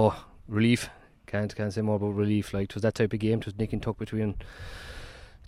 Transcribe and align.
Oh, 0.00 0.14
relief. 0.46 0.90
Can't 1.26 1.52
can't 1.56 1.72
say 1.72 1.80
more 1.80 1.96
about 1.96 2.14
relief. 2.14 2.54
Like 2.54 2.70
it 2.70 2.74
was 2.74 2.82
that 2.82 2.94
type 2.94 3.12
of 3.12 3.18
game. 3.18 3.40
It 3.40 3.46
was 3.46 3.58
nick 3.58 3.72
and 3.72 3.82
tuck 3.82 3.98
between 3.98 4.36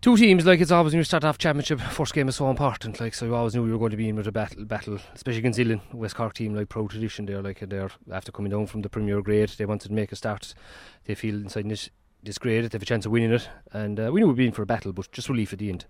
two 0.00 0.16
teams, 0.16 0.44
like 0.44 0.61
it's 0.61 0.72
always 0.72 0.92
when 0.92 0.98
you 0.98 1.05
start 1.05 1.22
off 1.22 1.38
championship, 1.38 1.78
first 1.78 2.12
game 2.12 2.28
is 2.28 2.34
so 2.34 2.50
important. 2.50 3.00
Like 3.00 3.14
so, 3.14 3.27
you 3.27 3.34
always 3.36 3.55
knew 3.55 3.64
you 3.64 3.72
were 3.74 3.78
going 3.78 3.92
to 3.92 3.97
be 3.97 4.08
in 4.08 4.16
with 4.16 4.27
a 4.27 4.33
battle, 4.33 4.64
battle, 4.64 4.98
especially 5.14 5.39
against 5.39 5.61
Illan, 5.61 5.80
West 5.94 6.16
Cork 6.16 6.34
team, 6.34 6.56
like 6.56 6.69
pro 6.69 6.89
tradition. 6.89 7.27
They're 7.27 7.42
like 7.42 7.61
they're 7.61 7.92
after 8.11 8.33
coming 8.33 8.50
down 8.50 8.66
from 8.66 8.83
the 8.83 8.89
Premier 8.89 9.22
grade, 9.22 9.50
they 9.50 9.66
wanted 9.66 9.86
to 9.86 9.94
make 9.94 10.11
a 10.11 10.16
start. 10.16 10.52
They 11.05 11.14
feel 11.14 11.36
inside 11.36 11.70
this 11.70 11.89
this 12.20 12.39
grade 12.39 12.64
they 12.64 12.70
have 12.72 12.83
a 12.83 12.84
chance 12.84 13.06
of 13.06 13.12
winning 13.12 13.33
it, 13.33 13.48
and 13.72 14.00
uh, 14.00 14.11
we 14.12 14.20
knew 14.20 14.27
we'd 14.27 14.36
be 14.36 14.46
in 14.46 14.52
for 14.52 14.62
a 14.62 14.67
battle, 14.67 14.92
but 14.92 15.12
just 15.12 15.28
relief 15.28 15.52
at 15.52 15.61
the 15.61 15.69
end 15.69 15.84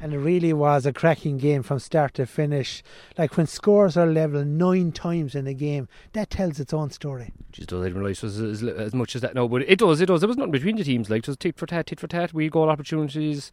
and 0.00 0.12
it 0.12 0.18
really 0.18 0.52
was 0.52 0.84
a 0.84 0.92
cracking 0.92 1.38
game 1.38 1.62
from 1.62 1.78
start 1.78 2.14
to 2.14 2.26
finish. 2.26 2.82
Like 3.16 3.36
when 3.36 3.46
scores 3.46 3.96
are 3.96 4.06
level 4.06 4.44
nine 4.44 4.92
times 4.92 5.34
in 5.34 5.46
a 5.46 5.54
game, 5.54 5.88
that 6.12 6.30
tells 6.30 6.60
its 6.60 6.74
own 6.74 6.90
story. 6.90 7.32
Just 7.52 7.70
does 7.70 7.80
I 7.80 7.84
didn't 7.84 7.98
realise 7.98 8.22
was 8.22 8.38
as, 8.38 8.62
as, 8.62 8.94
much 8.94 9.16
as 9.16 9.22
that. 9.22 9.34
No, 9.34 9.48
but 9.48 9.62
it 9.62 9.78
does. 9.78 10.00
It 10.00 10.06
does. 10.06 10.20
There 10.20 10.28
was 10.28 10.36
nothing 10.36 10.52
between 10.52 10.76
the 10.76 10.84
teams. 10.84 11.08
Like 11.08 11.20
it 11.20 11.28
was 11.28 11.36
tit 11.36 11.56
for 11.56 11.66
tat, 11.66 11.86
tit 11.86 12.00
for 12.00 12.06
tat. 12.06 12.34
We 12.34 12.50
goal 12.50 12.68
opportunities. 12.68 13.50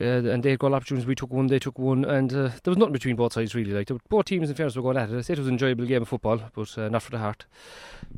Uh, 0.00 0.04
and 0.04 0.42
they 0.42 0.50
had 0.50 0.58
goal 0.58 0.74
opportunities. 0.74 1.06
We 1.06 1.14
took 1.14 1.30
one, 1.30 1.48
they 1.48 1.58
took 1.58 1.78
one, 1.78 2.06
and 2.06 2.32
uh, 2.32 2.48
there 2.62 2.70
was 2.70 2.78
nothing 2.78 2.94
between 2.94 3.14
both 3.14 3.34
sides 3.34 3.54
really. 3.54 3.72
Like 3.72 3.90
both 4.08 4.24
teams, 4.24 4.48
in 4.48 4.56
fairness, 4.56 4.74
were 4.74 4.82
going 4.82 4.96
at 4.96 5.10
it. 5.10 5.18
I 5.18 5.20
said 5.20 5.36
it 5.36 5.40
was 5.40 5.48
an 5.48 5.54
enjoyable 5.54 5.84
game 5.84 6.00
of 6.00 6.08
football, 6.08 6.40
but 6.54 6.78
uh, 6.78 6.88
not 6.88 7.02
for 7.02 7.10
the 7.10 7.18
heart. 7.18 7.44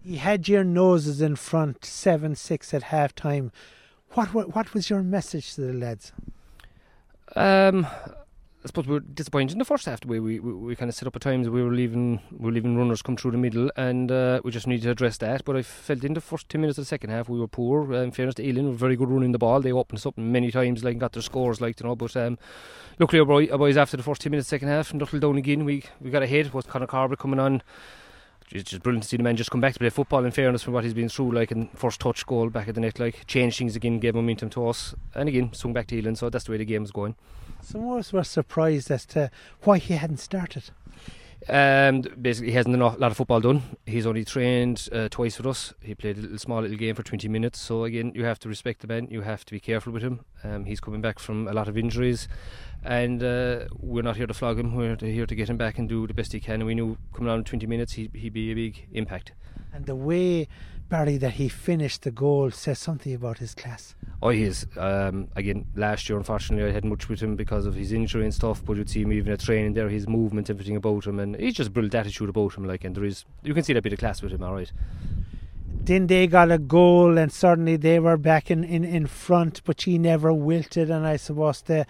You 0.05 0.19
had 0.19 0.49
your 0.49 0.63
noses 0.63 1.21
in 1.21 1.35
front, 1.35 1.85
seven 1.85 2.37
six 2.37 2.73
at 2.73 2.85
half 2.85 3.13
time. 3.15 3.51
What, 4.11 4.33
what 4.33 4.55
what 4.55 4.73
was 4.73 4.89
your 4.89 5.03
message 5.03 5.55
to 5.55 5.63
the 5.63 5.73
lads? 5.73 6.13
Um, 7.37 7.87
I 8.65 8.67
suppose 8.67 8.87
we 8.87 8.95
were 8.95 9.01
disappointed 9.01 9.53
in 9.53 9.59
the 9.59 9.65
first 9.67 9.85
half. 9.85 10.01
The 10.01 10.09
way 10.09 10.21
we, 10.21 10.41
we, 10.41 10.55
we 10.55 10.77
kind 10.77 10.89
of 10.89 10.95
set 10.95 11.07
up 11.07 11.15
at 11.15 11.21
times, 11.21 11.51
we 11.51 11.63
were 11.63 11.75
leaving 11.75 12.21
we 12.31 12.47
were 12.47 12.53
leaving 12.53 12.79
runners 12.79 13.03
come 13.03 13.15
through 13.15 13.33
the 13.33 13.37
middle, 13.37 13.71
and 13.77 14.11
uh, 14.11 14.41
we 14.43 14.53
just 14.53 14.67
needed 14.67 14.85
to 14.85 14.91
address 14.91 15.19
that. 15.19 15.45
But 15.45 15.57
I 15.57 15.63
felt 15.63 16.03
in 16.03 16.15
the 16.15 16.23
first 16.23 16.49
ten 16.49 16.63
minutes 16.63 16.79
of 16.79 16.83
the 16.85 16.87
second 16.87 17.11
half 17.11 17.29
we 17.29 17.39
were 17.39 17.47
poor. 17.47 17.93
Uh, 17.93 18.03
in 18.03 18.11
fairness 18.11 18.37
to 18.37 18.43
Ealing, 18.43 18.67
were 18.67 18.73
very 18.73 18.97
good 18.97 19.11
running 19.11 19.33
the 19.33 19.39
ball. 19.39 19.61
They 19.61 19.73
opened 19.73 19.99
us 19.99 20.07
up 20.07 20.17
many 20.17 20.51
times, 20.51 20.83
like 20.83 20.93
and 20.93 21.01
got 21.01 21.13
their 21.13 21.23
scores, 21.23 21.61
like 21.61 21.79
you 21.79 21.87
know. 21.87 21.95
But 21.95 22.17
um, 22.17 22.39
luckily, 22.99 23.21
our, 23.21 23.27
boy, 23.27 23.49
our 23.49 23.59
boys 23.59 23.77
after 23.77 23.99
the 23.99 24.03
first 24.03 24.23
ten 24.23 24.31
minutes, 24.31 24.49
second 24.49 24.69
half, 24.69 24.93
and 24.93 25.21
down 25.21 25.37
again, 25.37 25.67
we 25.67 25.85
we 26.01 26.09
got 26.09 26.23
ahead. 26.23 26.55
Was 26.55 26.65
Conor 26.65 26.87
Carber 26.87 27.19
coming 27.19 27.41
on? 27.41 27.63
It's 28.55 28.71
just 28.71 28.85
brilliant 28.85 29.03
to 29.03 29.09
see 29.09 29.17
the 29.17 29.23
man 29.23 29.37
just 29.37 29.51
come 29.51 29.61
back 29.61 29.73
to 29.73 29.81
play 29.81 29.91
football 29.91 30.25
in 30.25 30.31
fairness 30.31 30.63
from 30.63 30.73
what 30.73 30.85
he's 30.85 30.95
been 30.95 31.09
through 31.09 31.33
like 31.33 31.51
in 31.51 31.67
first 31.75 32.01
touch 32.01 32.25
goal 32.25 32.49
back 32.49 32.69
at 32.69 32.77
the 32.77 32.81
net 32.81 33.01
like 33.01 33.27
changed 33.27 33.59
things 33.59 33.75
again 33.75 33.99
gave 33.99 34.15
momentum 34.15 34.49
to 34.49 34.69
us 34.69 34.95
and 35.15 35.29
again 35.29 35.53
swung 35.53 35.73
back 35.73 35.89
to 35.89 35.97
Ealing 35.97 36.15
so 36.15 36.31
that's 36.31 36.45
the 36.45 36.53
way 36.53 36.59
the 36.59 36.65
game 36.65 36.83
was 36.83 36.93
going. 36.93 37.17
Some 37.61 37.89
of 37.89 37.99
us 37.99 38.13
were 38.13 38.23
surprised 38.25 38.91
as 38.91 39.05
to 39.07 39.31
why 39.63 39.79
he 39.79 39.95
hadn't 39.95 40.19
started 40.19 40.71
um, 41.49 42.03
basically, 42.21 42.51
he 42.51 42.57
hasn't 42.57 42.75
done 42.75 42.83
a 42.83 42.97
lot 42.97 43.11
of 43.11 43.17
football 43.17 43.41
done. 43.41 43.63
He's 43.87 44.07
only 44.07 44.25
trained 44.25 44.89
uh, 44.93 45.09
twice 45.11 45.37
with 45.37 45.47
us. 45.47 45.75
He 45.81 45.95
played 45.95 46.19
a 46.19 46.21
little 46.23 46.39
small 46.39 46.63
little 46.63 46.77
game 46.77 46.95
for 46.95 47.03
20 47.03 47.29
minutes. 47.29 47.61
So 47.61 47.85
again, 47.85 48.13
you 48.15 48.25
have 48.25 48.39
to 48.41 48.49
respect 48.49 48.81
the 48.81 48.87
man. 48.87 49.09
You 49.11 49.23
have 49.23 49.45
to 49.47 49.53
be 49.53 49.61
careful 49.61 49.93
with 49.93 50.03
him. 50.03 50.25
Um, 50.43 50.65
he's 50.65 50.81
coming 50.81 51.01
back 51.01 51.19
from 51.19 51.47
a 51.49 51.53
lot 51.53 51.69
of 51.69 51.77
injuries, 51.77 52.29
and 52.83 53.23
uh, 53.23 53.67
we're 53.79 54.03
not 54.03 54.17
here 54.17 54.27
to 54.27 54.35
flog 54.35 54.59
him. 54.59 54.75
We're 54.75 54.97
here 54.97 55.27
to 55.27 55.35
get 55.35 55.51
him 55.51 55.57
back 55.57 55.79
and 55.79 55.89
do 55.89 56.07
the 56.07 56.15
best 56.15 56.33
he 56.33 56.41
can. 56.41 56.55
And 56.55 56.67
we 56.67 56.75
knew 56.75 56.97
coming 57.13 57.31
on 57.31 57.39
in 57.39 57.45
20 57.45 57.67
minutes, 57.67 57.93
he, 57.95 58.11
he'd 58.15 58.33
be 58.33 58.51
a 58.51 58.55
big 58.55 58.87
impact. 58.93 59.33
And 59.73 59.87
the 59.87 59.97
way 59.97 60.49
Barry 60.89 61.17
that 61.19 61.33
he 61.33 61.49
finished 61.49 62.03
the 62.03 62.11
goal 62.11 62.51
says 62.51 62.79
something 62.79 63.13
about 63.13 63.39
his 63.39 63.55
class. 63.55 63.95
Oh, 64.25 64.31
he 64.31 64.45
is. 64.45 64.67
Um, 64.79 65.29
again, 65.37 65.67
last 65.77 66.09
year, 66.09 66.17
unfortunately, 66.17 66.67
I 66.67 66.73
had 66.73 66.87
much 66.87 67.11
with 67.11 67.21
him 67.21 67.37
because 67.37 67.67
of 67.67 67.75
his 67.75 67.93
injury 67.93 68.25
and 68.25 68.33
stuff. 68.33 68.65
But 68.65 68.79
you'd 68.79 68.89
see 68.89 69.03
him 69.03 69.13
even 69.13 69.31
at 69.31 69.41
training 69.41 69.75
there, 69.75 69.91
his 69.91 70.09
movement, 70.09 70.49
everything 70.49 70.77
about 70.77 71.07
him, 71.07 71.21
and 71.21 71.37
he's 71.37 71.53
just 71.53 71.75
brilliant 71.75 71.95
attitude 71.95 72.31
about 72.31 72.55
him. 72.55 72.65
Like, 72.65 72.85
and 72.85 72.97
there 72.97 73.05
is, 73.05 73.27
you 73.43 73.53
can 73.53 73.63
see 73.63 73.75
that 73.75 73.83
bit 73.83 73.93
of 73.93 73.99
class 73.99 74.23
with 74.23 74.33
him. 74.33 74.43
All 74.43 74.55
right. 74.55 74.73
Then 75.69 76.07
they 76.07 76.27
got 76.27 76.51
a 76.51 76.57
goal, 76.57 77.19
and 77.19 77.31
suddenly 77.31 77.77
they 77.77 78.01
were 78.01 78.17
back 78.17 78.51
in, 78.51 78.65
in, 78.65 78.83
in 78.83 79.07
front, 79.07 79.61
but 79.67 79.83
she 79.83 79.99
never 79.99 80.33
wilted. 80.33 80.91
And 80.91 81.07
I 81.07 81.17
suppose 81.17 81.61
the 81.61 81.87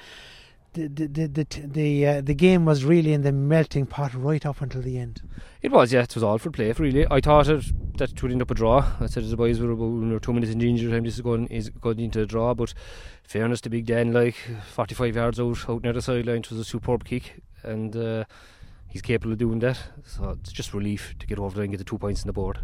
the 0.74 1.06
the 1.06 1.26
the 1.26 1.66
the, 1.66 2.06
uh, 2.06 2.20
the 2.20 2.34
game 2.34 2.64
was 2.64 2.84
really 2.84 3.12
in 3.12 3.22
the 3.22 3.32
melting 3.32 3.86
pot 3.86 4.12
right 4.14 4.44
up 4.44 4.60
until 4.60 4.82
the 4.82 4.98
end. 4.98 5.22
It 5.62 5.72
was, 5.72 5.92
yeah. 5.92 6.02
It 6.02 6.14
was 6.14 6.22
all 6.22 6.38
for 6.38 6.50
play, 6.50 6.70
really. 6.72 7.06
I 7.10 7.20
thought 7.20 7.48
it, 7.48 7.64
that 7.98 8.12
it 8.12 8.22
would 8.22 8.32
end 8.32 8.42
up 8.42 8.50
a 8.50 8.54
draw. 8.54 8.84
I 9.00 9.06
said 9.06 9.22
to 9.22 9.28
the 9.28 9.36
boys, 9.36 9.60
we 9.60 9.66
were 9.66 9.72
about 9.72 9.86
we 9.86 10.18
two 10.20 10.32
minutes 10.32 10.52
in 10.52 10.60
injury 10.60 10.92
time. 10.92 11.04
This 11.04 11.14
is 11.14 11.20
going 11.20 11.46
is 11.46 11.70
going 11.70 12.00
into 12.00 12.20
a 12.20 12.26
draw. 12.26 12.54
But 12.54 12.74
fairness 13.22 13.60
to 13.62 13.70
Big 13.70 13.86
Dan, 13.86 14.12
like 14.12 14.36
45 14.72 15.16
yards 15.16 15.40
out 15.40 15.68
out 15.68 15.82
near 15.82 15.92
the 15.92 16.02
sideline, 16.02 16.38
it 16.38 16.50
was 16.50 16.60
a 16.60 16.64
superb 16.64 17.04
kick, 17.04 17.42
and 17.62 17.96
uh, 17.96 18.24
he's 18.88 19.02
capable 19.02 19.32
of 19.32 19.38
doing 19.38 19.60
that. 19.60 19.78
So 20.04 20.36
it's 20.40 20.52
just 20.52 20.74
relief 20.74 21.14
to 21.18 21.26
get 21.26 21.38
over 21.38 21.54
there 21.54 21.64
and 21.64 21.72
get 21.72 21.78
the 21.78 21.84
two 21.84 21.98
points 21.98 22.22
on 22.22 22.26
the 22.26 22.32
board. 22.32 22.58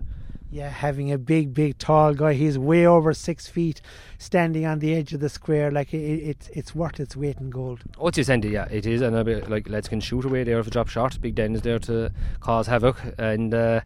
Yeah, 0.53 0.69
having 0.69 1.13
a 1.13 1.19
big, 1.19 1.55
big, 1.55 1.79
tall 1.79 2.13
guy. 2.13 2.33
He's 2.33 2.59
way 2.59 2.85
over 2.85 3.15
six 3.15 3.47
feet, 3.47 3.81
standing 4.19 4.67
on 4.67 4.81
the 4.81 4.95
edge 4.97 5.13
of 5.13 5.21
the 5.21 5.29
square. 5.29 5.71
Like 5.71 5.95
it, 5.95 5.99
it's 5.99 6.49
it's 6.49 6.75
worth 6.75 6.99
its 6.99 7.17
weight 7.17 7.39
in 7.39 7.51
gold. 7.51 7.83
Oh, 7.99 8.09
it's 8.09 8.29
Andy, 8.29 8.49
yeah, 8.49 8.67
it 8.69 8.85
is. 8.85 9.01
And 9.01 9.15
a 9.15 9.23
bit, 9.23 9.49
like 9.49 9.69
lads 9.69 9.87
can 9.89 10.01
shoot 10.01 10.25
away 10.25 10.43
there 10.43 10.59
if 10.59 10.67
a 10.67 10.71
drop 10.71 10.89
shot. 10.89 11.21
Big 11.21 11.37
Den 11.37 11.55
is 11.55 11.63
there 11.63 11.79
to 11.81 12.11
cause 12.41 12.67
havoc. 12.67 12.97
And 13.17 13.55
uh, 13.55 13.83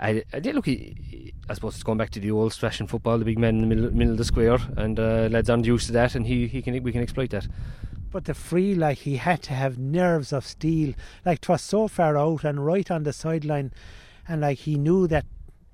I, 0.00 0.24
I 0.32 0.40
did 0.40 0.54
look. 0.54 0.66
I 0.66 1.54
suppose 1.54 1.74
it's 1.74 1.82
going 1.82 1.98
back 1.98 2.10
to 2.10 2.20
the 2.20 2.30
old 2.30 2.54
fashioned 2.54 2.88
football. 2.88 3.18
The 3.18 3.26
big 3.26 3.38
men 3.38 3.56
in 3.56 3.60
the 3.60 3.66
middle, 3.66 3.90
middle 3.90 4.12
of 4.12 4.18
the 4.18 4.24
square, 4.24 4.58
and 4.78 4.98
uh, 4.98 5.28
lads 5.30 5.50
aren't 5.50 5.66
used 5.66 5.88
to 5.88 5.92
that, 5.92 6.14
and 6.14 6.26
he, 6.26 6.46
he 6.46 6.62
can 6.62 6.82
we 6.82 6.90
can 6.90 7.02
exploit 7.02 7.30
that. 7.30 7.48
But 8.10 8.24
the 8.24 8.32
free, 8.32 8.74
like 8.74 8.98
he 8.98 9.16
had 9.16 9.42
to 9.42 9.52
have 9.52 9.76
nerves 9.76 10.32
of 10.32 10.46
steel. 10.46 10.94
Like 11.26 11.42
'twas 11.42 11.60
so 11.60 11.86
far 11.86 12.16
out 12.16 12.44
and 12.44 12.64
right 12.64 12.90
on 12.90 13.02
the 13.02 13.12
sideline, 13.12 13.72
and 14.26 14.40
like 14.40 14.60
he 14.60 14.76
knew 14.76 15.06
that 15.08 15.26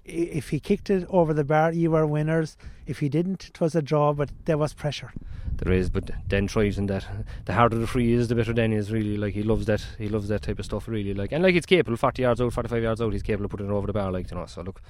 if 0.04 0.50
he 0.50 0.60
kicked 0.60 0.90
it 0.90 1.06
over 1.08 1.32
the 1.32 1.44
bar, 1.44 1.72
you 1.72 1.90
were 1.90 2.06
winners. 2.06 2.56
If 2.86 2.98
he 2.98 3.08
didn't, 3.08 3.48
it 3.48 3.60
was 3.60 3.74
a 3.74 3.82
draw, 3.82 4.12
but 4.12 4.30
there 4.44 4.58
was 4.58 4.74
pressure. 4.74 5.12
There 5.56 5.72
is, 5.72 5.88
but 5.88 6.10
Den 6.28 6.48
thrives 6.48 6.78
in 6.78 6.86
that. 6.86 7.06
The 7.44 7.52
harder 7.52 7.78
the 7.78 7.86
free 7.86 8.12
is, 8.12 8.28
the 8.28 8.34
better 8.34 8.52
Den 8.52 8.72
is. 8.72 8.90
Really, 8.90 9.16
like 9.16 9.34
he 9.34 9.42
loves 9.42 9.66
that. 9.66 9.86
He 9.98 10.08
loves 10.08 10.28
that 10.28 10.42
type 10.42 10.58
of 10.58 10.64
stuff. 10.64 10.88
Really, 10.88 11.14
like 11.14 11.32
and 11.32 11.42
like 11.42 11.54
it's 11.54 11.66
capable. 11.66 11.96
Forty 11.96 12.22
yards 12.22 12.40
out, 12.40 12.52
forty-five 12.52 12.82
yards 12.82 13.00
out, 13.00 13.12
he's 13.12 13.22
capable 13.22 13.46
of 13.46 13.50
putting 13.50 13.68
it 13.68 13.72
over 13.72 13.86
the 13.86 13.92
bar. 13.92 14.10
Like 14.10 14.30
you 14.30 14.36
know. 14.36 14.46
So 14.46 14.62
look, 14.62 14.82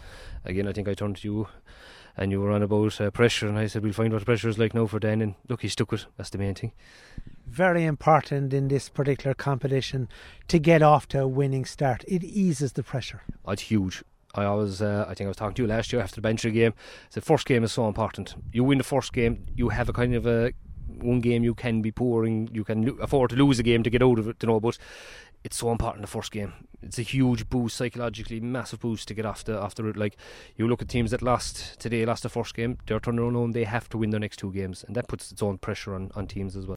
again, 0.44 0.67
I 0.67 0.73
think 0.73 0.88
I 0.88 0.94
turned 0.94 1.19
to 1.19 1.29
you, 1.29 1.49
and 2.17 2.33
you 2.33 2.41
were 2.41 2.50
on 2.50 2.62
about 2.62 2.99
uh, 3.00 3.11
pressure, 3.11 3.47
and 3.47 3.59
I 3.59 3.67
said 3.67 3.83
we'll 3.83 3.93
find 3.93 4.12
what 4.12 4.25
pressure 4.25 4.49
is 4.49 4.59
like 4.59 4.75
now 4.75 4.87
for 4.87 4.99
Den, 4.99 5.21
and 5.21 5.35
look, 5.49 5.61
he 5.61 5.69
stuck 5.69 5.93
it. 5.93 6.06
That's 6.17 6.31
the 6.31 6.38
main 6.38 6.55
thing. 6.55 6.73
Very 7.47 7.85
important 7.85 8.55
in 8.55 8.69
this 8.69 8.88
particular 8.88 9.35
competition 9.35 10.09
to 10.49 10.59
get 10.59 10.83
off 10.83 11.06
to 11.09 11.21
a 11.21 11.29
winning 11.29 11.67
start. 11.67 12.05
It 12.09 12.25
eases 12.25 12.73
the 12.73 12.83
pressure. 12.83 13.23
Oh, 13.44 13.53
it's 13.53 13.62
huge 13.62 14.03
I 14.35 14.45
always, 14.45 14.83
uh, 14.83 15.07
I 15.09 15.15
think 15.15 15.27
I 15.27 15.29
was 15.29 15.37
talking 15.37 15.55
to 15.55 15.63
you 15.63 15.69
last 15.69 15.93
year 15.93 16.03
after 16.03 16.17
the 16.17 16.21
Bantry 16.21 16.51
game. 16.51 16.75
The 17.13 17.21
first 17.21 17.47
game 17.47 17.63
is 17.65 17.73
so 17.73 17.87
important. 17.87 18.35
You 18.53 18.65
win 18.65 18.79
the 18.79 18.85
first 18.85 19.13
game, 19.13 19.47
you 19.55 19.69
have 19.69 19.89
a 19.89 19.93
kind 19.93 20.15
of 20.15 20.27
a 20.27 20.53
one 21.01 21.21
game 21.21 21.43
you 21.43 21.55
can 21.55 21.83
be 21.83 21.91
poor 21.91 22.25
and 22.25 22.55
you 22.55 22.65
can 22.65 22.87
lo- 22.87 22.99
afford 23.01 23.31
to 23.31 23.37
lose 23.37 23.59
a 23.59 23.63
game 23.63 23.83
to 23.83 23.91
get 23.91 24.03
out 24.03 24.19
of 24.19 24.29
it, 24.29 24.37
you 24.43 24.49
know. 24.49 24.61
But 24.61 24.79
it's 25.45 25.57
so 25.57 25.71
important 25.71 26.03
the 26.03 26.09
first 26.09 26.33
game. 26.33 26.53
It's 26.83 26.99
a 26.99 27.03
huge 27.03 27.49
boost 27.49 27.77
psychologically, 27.77 28.41
massive 28.41 28.81
boost 28.81 29.09
to 29.09 29.15
get 29.15 29.27
off 29.27 29.45
the 29.45 29.59
after 29.61 29.89
it. 29.89 29.97
Like 29.97 30.17
you 30.57 30.69
look 30.69 30.83
at 30.83 30.89
teams 30.89 31.11
that 31.13 31.23
lost 31.23 31.79
today, 31.79 32.05
lost 32.05 32.23
the 32.23 32.29
first 32.29 32.55
game, 32.55 32.79
they're 32.87 33.01
turning 33.01 33.21
around 33.21 33.53
they 33.53 33.65
have 33.65 33.89
to 33.91 33.99
win 33.99 34.11
their 34.11 34.21
next 34.21 34.39
two 34.39 34.53
games, 34.53 34.85
and 34.85 34.97
that 34.97 35.09
puts 35.09 35.31
its 35.33 35.43
own 35.43 35.59
pressure 35.59 35.95
on 35.95 36.11
on 36.15 36.27
teams 36.27 36.57
as 36.57 36.67
well. 36.67 36.77